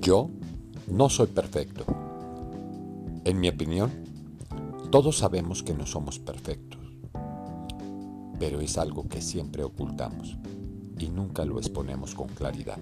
[0.00, 0.30] Yo
[0.86, 1.84] no soy perfecto.
[3.24, 3.90] En mi opinión,
[4.90, 6.80] todos sabemos que no somos perfectos,
[8.38, 10.38] pero es algo que siempre ocultamos
[10.98, 12.78] y nunca lo exponemos con claridad.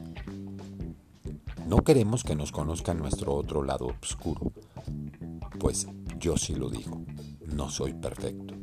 [1.66, 4.52] No queremos que nos conozcan nuestro otro lado oscuro,
[5.58, 5.88] pues
[6.20, 7.02] yo sí lo digo,
[7.54, 8.54] no soy perfecto.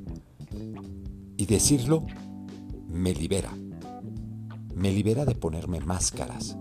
[1.36, 2.06] Y decirlo
[2.88, 3.52] me libera,
[4.76, 6.56] me libera de ponerme máscaras,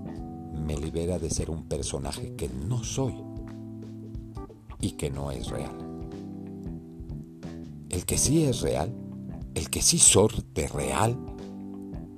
[0.64, 3.14] me libera de ser un personaje que no soy
[4.80, 5.76] y que no es real.
[7.88, 8.92] El que sí es real,
[9.54, 11.16] el que sí sorte real,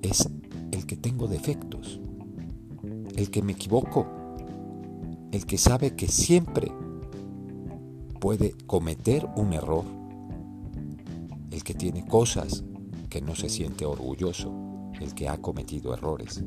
[0.02, 0.28] es
[0.70, 2.00] el que tengo defectos,
[3.16, 4.06] el que me equivoco,
[5.32, 6.70] el que sabe que siempre
[8.20, 9.84] puede cometer un error,
[11.50, 12.64] el que tiene cosas
[13.10, 14.52] que no se siente orgulloso,
[15.00, 16.42] el que ha cometido errores.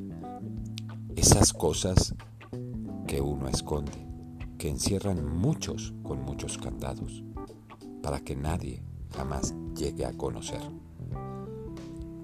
[1.17, 2.13] Esas cosas
[3.07, 4.05] que uno esconde,
[4.59, 7.23] que encierran muchos con muchos candados,
[8.03, 8.83] para que nadie
[9.15, 10.61] jamás llegue a conocer.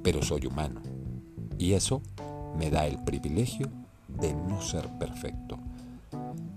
[0.03, 0.79] Pero soy humano
[1.57, 2.03] y eso
[2.55, 3.67] me da el privilegio
[4.07, 5.57] de no ser perfecto.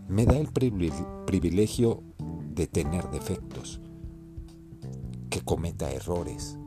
[0.07, 2.03] Me da el privilegio
[2.55, 3.81] de tener defectos,
[5.31, 6.59] que cometa errores,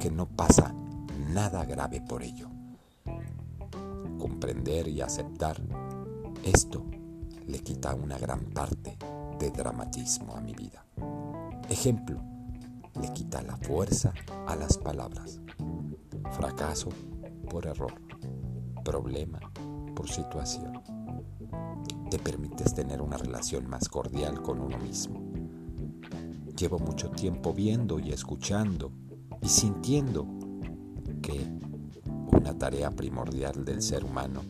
[0.00, 0.74] que no pasa
[1.32, 2.55] nada grave por ello.
[4.46, 5.60] Comprender y aceptar
[6.44, 6.86] esto
[7.48, 8.96] le quita una gran parte
[9.40, 10.86] de dramatismo a mi vida.
[11.68, 12.22] Ejemplo,
[13.02, 14.14] le quita la fuerza
[14.46, 15.40] a las palabras.
[16.30, 16.90] Fracaso
[17.50, 17.92] por error,
[18.84, 19.40] problema
[19.96, 20.80] por situación.
[22.08, 25.24] Te permites tener una relación más cordial con uno mismo.
[26.56, 28.92] Llevo mucho tiempo viendo y escuchando
[29.42, 30.24] y sintiendo
[31.20, 31.65] que
[32.32, 34.42] una tarea primordial del ser humano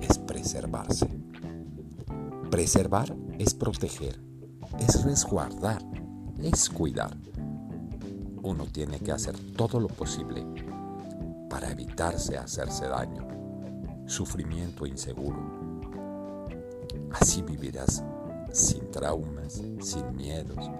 [0.00, 1.08] es preservarse.
[2.50, 4.20] Preservar es proteger,
[4.78, 5.82] es resguardar,
[6.42, 7.16] es cuidar.
[8.42, 10.44] Uno tiene que hacer todo lo posible
[11.48, 13.26] para evitarse hacerse daño,
[14.06, 15.38] sufrimiento inseguro.
[17.12, 18.02] Así vivirás
[18.52, 20.70] sin traumas, sin miedos,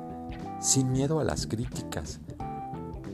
[0.61, 2.21] sin miedo a las críticas,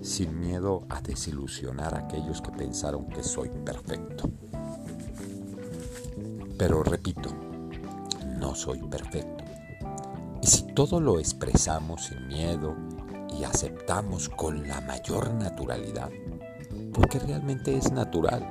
[0.03, 4.31] sin miedo a desilusionar a aquellos que pensaron que soy perfecto.
[6.57, 7.31] Pero repito,
[8.39, 9.45] no soy perfecto.
[10.43, 12.75] Y si todo lo expresamos sin miedo
[13.39, 16.11] y aceptamos con la mayor naturalidad,
[16.93, 18.47] porque realmente es natural.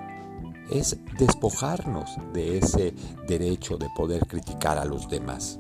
[0.72, 2.94] Es despojarnos de ese
[3.28, 5.60] derecho de poder criticar a los demás.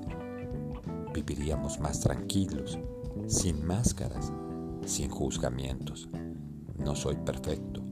[1.13, 2.77] Viviríamos más tranquilos,
[3.27, 4.31] sin máscaras,
[4.87, 6.09] sin juzgamientos.
[6.77, 7.83] No soy perfecto,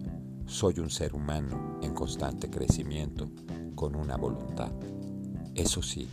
[0.45, 3.29] soy un ser humano en constante crecimiento,
[3.75, 4.71] con una voluntad.
[5.53, 6.07] Eso sí,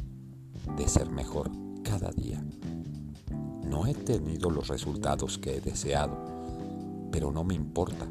[0.77, 1.51] de ser mejor
[1.83, 2.45] cada día.
[3.65, 6.19] No he tenido los resultados que he deseado,
[7.11, 8.07] pero no me importa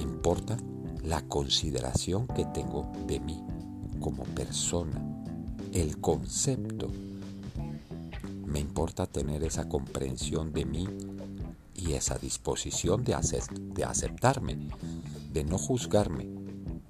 [0.00, 0.56] me importa
[1.04, 3.42] la consideración que tengo de mí
[4.00, 5.02] como persona,
[5.72, 6.90] el concepto.
[8.46, 10.88] Me importa tener esa comprensión de mí
[11.80, 13.16] y esa disposición de,
[13.74, 14.58] de aceptarme,
[15.32, 16.28] de no juzgarme,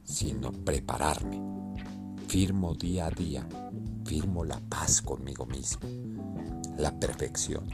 [0.05, 1.41] sino prepararme.
[2.27, 3.49] Firmo día a día,
[4.05, 5.89] firmo la paz conmigo mismo.
[6.77, 7.67] La perfección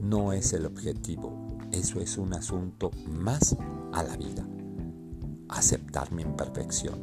[0.00, 3.56] no es el objetivo, eso es un asunto más
[3.92, 4.46] a la vida
[5.52, 7.00] aceptar mi imperfección.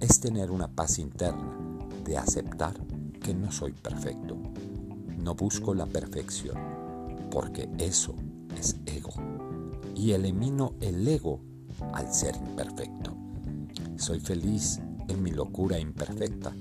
[0.00, 1.56] Es tener una paz interna
[2.04, 2.74] de aceptar
[3.22, 4.36] que no soy perfecto.
[5.18, 6.56] No busco la perfección,
[7.30, 8.14] porque eso
[8.58, 9.12] es ego.
[9.94, 11.40] Y elimino el ego
[11.92, 13.16] al ser imperfecto.
[13.96, 16.52] Soy feliz en mi locura imperfecta,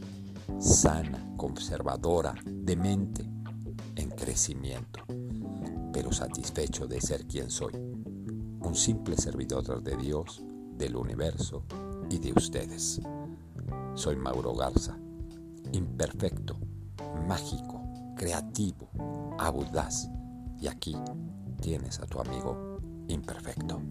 [0.60, 3.24] sana, conservadora, demente,
[3.96, 5.02] en crecimiento,
[5.92, 10.44] pero satisfecho de ser quien soy, un simple servidor de Dios
[10.78, 11.64] del universo
[12.10, 13.02] y de ustedes.
[13.96, 14.98] Soy Mauro Garza,
[15.72, 16.58] imperfecto,
[17.28, 17.82] mágico,
[18.16, 18.90] creativo,
[19.40, 20.10] audaz,
[20.60, 20.96] y aquí
[21.62, 23.82] tienes a tu amigo imperfecto.